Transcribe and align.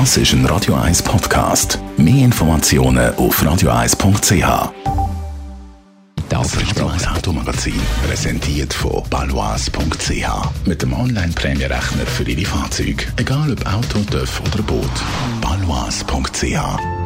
Das 0.00 0.16
ist 0.16 0.32
ein 0.32 0.44
Radio 0.46 0.74
1 0.74 1.04
Podcast. 1.04 1.78
Mehr 1.96 2.24
Informationen 2.24 3.14
auf 3.14 3.40
radio1.ch. 3.40 4.72
Das 6.28 6.56
Radio 6.56 6.88
1 6.88 7.06
Automagazin, 7.06 7.80
präsentiert 8.04 8.74
von 8.74 9.04
balois.ch. 9.08 10.66
Mit 10.66 10.82
dem 10.82 10.92
Online-Prämierechner 10.94 12.06
für 12.06 12.24
Ihre 12.24 12.44
Fahrzeuge. 12.44 13.04
Egal 13.18 13.52
ob 13.52 13.64
Auto, 13.72 14.00
TÜV 14.10 14.40
oder 14.40 14.64
Boot. 14.64 14.90
balois.ch 15.40 17.03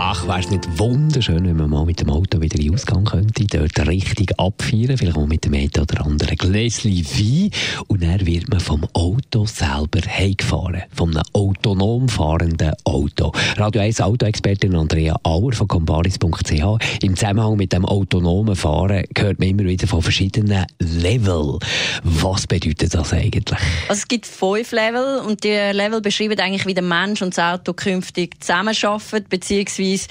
Ach, 0.00 0.28
wäre 0.28 0.38
es 0.38 0.48
nicht 0.48 0.78
wunderschön, 0.78 1.44
wenn 1.44 1.56
man 1.56 1.70
mal 1.70 1.84
mit 1.84 2.00
dem 2.00 2.08
Auto 2.08 2.40
wieder 2.40 2.54
in 2.54 2.66
den 2.66 2.74
Ausgang 2.74 3.04
könnte, 3.04 3.44
dort 3.46 3.88
richtig 3.88 4.30
abfeiern, 4.38 4.96
vielleicht 4.96 5.16
auch 5.16 5.26
mit 5.26 5.44
dem 5.44 5.54
einen 5.54 5.72
oder 5.76 6.06
anderen 6.06 6.36
Gläschen 6.36 6.92
Wein 6.92 7.50
und 7.88 8.04
dann 8.04 8.24
wird 8.24 8.48
man 8.48 8.60
vom 8.60 8.86
Auto 8.92 9.44
selber 9.46 10.00
heimgefahren, 10.06 10.84
von 10.94 11.10
einem 11.10 11.24
autonom 11.32 12.08
fahrenden 12.08 12.74
Auto. 12.84 13.32
Radio 13.56 13.82
1 13.82 14.00
Autoexpertin 14.00 14.76
Andrea 14.76 15.16
Auer 15.24 15.52
von 15.52 15.66
comparis.ch 15.66 17.02
im 17.02 17.16
Zusammenhang 17.16 17.56
mit 17.56 17.72
dem 17.72 17.84
autonomen 17.84 18.54
Fahren 18.54 19.02
hört 19.18 19.40
man 19.40 19.48
immer 19.48 19.64
wieder 19.64 19.88
von 19.88 20.00
verschiedenen 20.00 20.64
Level. 20.78 21.58
Was 22.04 22.46
bedeutet 22.46 22.94
das 22.94 23.12
eigentlich? 23.12 23.58
Also 23.88 24.02
es 24.02 24.06
gibt 24.06 24.26
fünf 24.26 24.70
Level 24.70 25.22
und 25.26 25.42
die 25.42 25.48
Level 25.48 26.00
beschreiben 26.00 26.38
eigentlich, 26.38 26.66
wie 26.66 26.74
der 26.74 26.84
Mensch 26.84 27.20
und 27.20 27.36
das 27.36 27.44
Auto 27.44 27.72
künftig 27.72 28.40
zusammenarbeiten, 28.40 29.26
beziehungsweise 29.28 29.87
beziehungsweise 29.88 30.08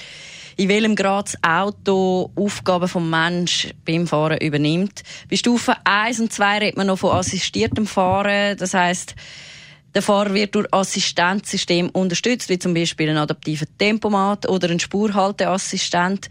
in 0.57 0.69
welchem 0.69 0.95
Grad 0.95 1.27
das 1.27 1.43
Auto 1.43 2.31
Aufgaben 2.35 2.87
vom 2.87 3.09
Mensch 3.09 3.67
beim 3.85 4.07
Fahren 4.07 4.39
übernimmt. 4.39 5.03
Bei 5.29 5.35
Stufe 5.35 5.75
1 5.83 6.19
und 6.19 6.33
2 6.33 6.57
redet 6.57 6.77
man 6.77 6.87
noch 6.87 6.97
von 6.97 7.11
assistiertem 7.11 7.85
Fahren. 7.85 8.57
Das 8.57 8.73
heißt, 8.73 9.13
der 9.93 10.01
Fahrer 10.01 10.33
wird 10.33 10.55
durch 10.55 10.67
Assistenzsystem 10.73 11.89
unterstützt, 11.89 12.49
wie 12.49 12.57
zum 12.57 12.73
Beispiel 12.73 13.09
ein 13.09 13.17
adaptiver 13.17 13.67
Tempomat 13.77 14.49
oder 14.49 14.69
ein 14.69 14.79
Spurhalteassistent. 14.79 16.27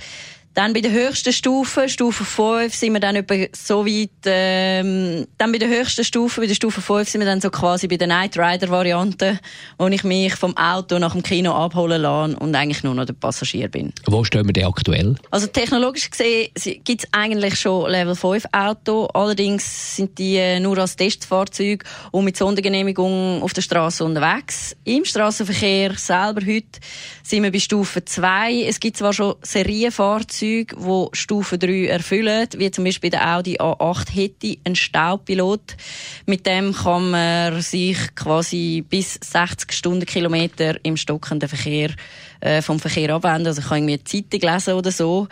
Dann 0.57 0.73
bei 0.73 0.81
der 0.81 0.91
höchsten 0.91 1.35
Stufe, 1.35 1.87
Stufe 1.87 2.25
5, 2.25 2.75
sind 2.75 2.95
wir 2.95 3.01
dann 3.01 3.15
etwa 3.15 3.35
so 3.55 3.85
weit, 3.85 4.09
ähm, 4.25 5.27
dann 5.37 5.53
bei 5.53 5.59
der 5.59 5.69
höchsten 5.69 6.03
Stufe, 6.03 6.41
bei 6.41 6.47
der 6.47 6.55
Stufe 6.55 6.81
5 6.81 7.07
sind 7.07 7.21
wir 7.21 7.27
dann 7.27 7.43
so 7.43 7.51
quasi 7.51 7.87
bei 7.89 7.99
der 7.99 8.07
Night 8.07 8.39
Rider 8.39 8.71
Variante, 8.71 9.39
wo 9.77 9.87
ich 9.89 10.03
mich 10.03 10.35
vom 10.35 10.57
Auto 10.57 10.99
nach 10.99 11.13
dem 11.13 11.23
Kino 11.23 11.53
abholen 11.53 12.01
lasse 12.01 12.39
und 12.39 12.55
eigentlich 12.55 12.83
nur 12.83 12.95
noch 12.95 13.05
der 13.05 13.13
Passagier 13.13 13.69
bin. 13.69 13.93
Wo 14.07 14.25
stehen 14.25 14.47
wir 14.47 14.55
denn 14.55 14.65
aktuell? 14.65 15.17
Also 15.31 15.47
technologisch 15.47 16.11
gesehen 16.11 16.49
gibt 16.85 17.05
es 17.05 17.09
eigentlich 17.13 17.61
schon 17.61 17.91
Level 17.91 18.17
5 18.17 18.47
Auto, 18.53 19.09
allerdings 19.13 19.97
sind 19.97 20.19
die 20.19 20.37
äh, 20.37 20.59
nur 20.59 20.79
als 20.79 20.97
Testfahrzeug 20.97 21.85
und 22.13 22.25
mit 22.25 22.39
Sondergenehmigung 22.39 23.43
auf 23.43 23.53
der 23.53 23.61
Straße 23.61 24.03
unterwegs. 24.03 24.75
Im 24.85 25.05
Straßenverkehr 25.05 25.93
selber 25.99 26.41
heute 26.47 26.81
sind 27.23 27.43
wir 27.43 27.53
bei 27.53 27.59
Stufe 27.59 28.03
2. 28.03 28.63
Es 28.67 28.81
gibt 28.81 28.97
zwar 28.97 29.13
schon 29.13 29.35
Serienfahrzeuge, 29.43 30.46
Fahrzeuge, 30.47 30.77
die 30.77 31.17
Stufe 31.17 31.59
3 31.59 31.87
erfüllen, 31.87 32.49
wie 32.57 32.71
zum 32.71 32.85
Beispiel 32.85 33.11
der 33.11 33.37
Audi 33.37 33.59
A8 33.59 34.15
hätte 34.15 34.57
einen 34.65 34.77
Staupilot. 34.77 35.77
Mit 36.27 36.47
dem 36.47 36.73
kann 36.73 37.11
man 37.11 37.61
sich 37.61 37.97
quasi 38.15 38.85
bis 38.89 39.19
60 39.23 39.73
Stundenkilometer 39.73 40.85
im 40.85 40.97
stockenden 40.97 41.49
Verkehr 41.49 41.91
äh, 42.41 42.63
vom 42.63 42.79
Verkehr 42.79 43.15
abwenden. 43.15 43.49
Also 43.49 43.61
ich 43.61 43.69
kann 43.69 43.79
irgendwie 43.79 43.95
eine 43.95 44.05
Zeitung 44.05 44.53
lesen 44.53 44.75
oder 44.75 44.93
so. 44.93 45.29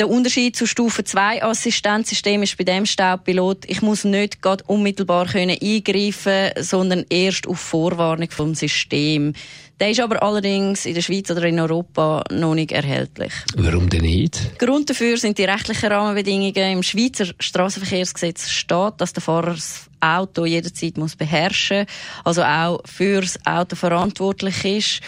Der 0.00 0.08
Unterschied 0.08 0.56
zu 0.56 0.64
Stufe 0.64 1.04
2 1.04 1.42
Assistenzsystem 1.42 2.42
ist 2.42 2.56
bei 2.56 2.64
dem 2.64 2.86
Staubpilot, 2.86 3.66
ich 3.66 3.82
muss 3.82 4.04
nicht 4.04 4.40
gerade 4.40 4.64
unmittelbar 4.66 5.26
können 5.26 5.58
eingreifen, 5.60 6.52
sondern 6.58 7.04
erst 7.10 7.46
auf 7.46 7.60
Vorwarnung 7.60 8.30
vom 8.30 8.54
System. 8.54 9.34
Der 9.78 9.90
ist 9.90 10.00
aber 10.00 10.22
allerdings 10.22 10.86
in 10.86 10.94
der 10.94 11.02
Schweiz 11.02 11.30
oder 11.30 11.42
in 11.44 11.60
Europa 11.60 12.24
noch 12.30 12.54
nicht 12.54 12.72
erhältlich. 12.72 13.34
Warum 13.56 13.90
denn 13.90 14.00
nicht? 14.00 14.58
Grund 14.58 14.88
dafür 14.88 15.18
sind 15.18 15.36
die 15.36 15.44
rechtlichen 15.44 15.92
Rahmenbedingungen. 15.92 16.78
Im 16.78 16.82
Schweizer 16.82 17.26
Straßenverkehrsgesetz 17.38 18.48
steht, 18.48 18.94
dass 18.96 19.12
der 19.12 19.22
Fahrer 19.22 19.52
das 19.52 19.89
Auto 20.00 20.44
jederzeit 20.44 20.96
muss 20.96 21.16
beherrschen, 21.16 21.86
also 22.24 22.42
auch 22.42 22.80
fürs 22.84 23.38
Auto 23.44 23.76
verantwortlich 23.76 24.64
ist. 24.64 25.00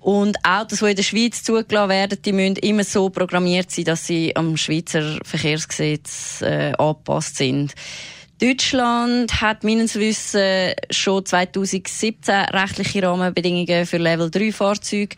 Und 0.00 0.36
Autos, 0.44 0.80
die 0.80 0.90
in 0.90 0.96
der 0.96 1.02
Schweiz 1.04 1.44
zugelassen 1.44 1.88
werden, 1.88 2.22
die 2.22 2.32
müssen 2.32 2.56
immer 2.56 2.82
so 2.82 3.08
programmiert 3.08 3.70
sein, 3.70 3.84
dass 3.84 4.06
sie 4.06 4.34
am 4.34 4.56
Schweizer 4.56 5.18
Verkehrsgesetz 5.24 6.42
äh, 6.42 6.72
angepasst 6.76 7.36
sind. 7.36 7.74
Deutschland 8.40 9.40
hat 9.40 9.62
meines 9.62 9.94
Wissens 9.94 10.74
schon 10.90 11.24
2017 11.24 12.34
rechtliche 12.46 13.04
Rahmenbedingungen 13.04 13.86
für 13.86 13.98
Level 13.98 14.32
3 14.32 14.50
Fahrzeuge 14.50 15.14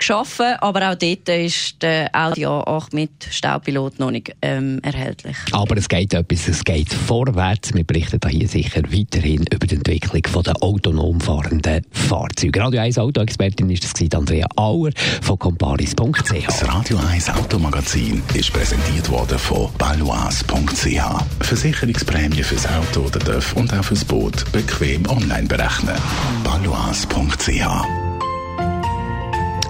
geschaffen, 0.00 0.56
aber 0.60 0.90
auch 0.90 0.96
dort 0.96 1.28
ist 1.28 1.80
der 1.82 2.10
Audi 2.12 2.46
A8 2.46 2.88
mit 2.92 3.10
Staubpilot 3.30 4.00
noch 4.00 4.10
nicht 4.10 4.34
ähm, 4.42 4.80
erhältlich. 4.82 5.36
Aber 5.52 5.76
es 5.76 5.88
geht 5.88 6.12
etwas, 6.12 6.48
es 6.48 6.64
geht 6.64 6.92
vorwärts. 6.92 7.72
Wir 7.72 7.84
berichten 7.84 8.18
hier 8.28 8.48
sicher 8.48 8.82
weiterhin 8.90 9.44
über 9.52 9.66
die 9.66 9.76
Entwicklung 9.76 10.22
von 10.26 10.42
der 10.42 10.60
autonom 10.62 11.20
fahrenden 11.20 11.84
Fahrzeuge. 11.92 12.60
Radio 12.60 12.80
1 12.80 12.98
Autoexpertin 12.98 13.70
ist 13.70 13.84
das 13.84 14.18
Andrea 14.18 14.46
Auer 14.56 14.90
von 15.22 15.38
comparis.ch. 15.38 16.46
Das 16.46 16.66
Radio 16.66 16.98
1 16.98 17.30
Automagazin 17.30 18.22
ist 18.34 18.52
präsentiert 18.52 19.08
worden 19.10 19.38
von 19.38 19.68
balois.ch. 19.78 21.44
Versicherungsprämie 21.44 22.42
fürs 22.42 22.66
Auto 22.66 23.02
oder 23.02 23.20
TÜV 23.20 23.54
und 23.56 23.72
auch 23.72 23.84
fürs 23.84 24.04
Boot 24.04 24.50
bequem 24.52 25.06
online 25.08 25.46
berechnen. 25.46 25.96
balois.ch 26.42 28.09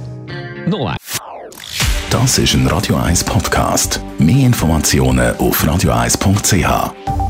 Das 2.09 2.38
ist 2.38 2.53
ein 2.53 2.67
Radio 2.67 2.97
1 2.97 3.23
Podcast. 3.23 4.01
Mehr 4.19 4.45
Informationen 4.45 5.35
auf 5.38 5.63
radio1.ch. 5.63 7.22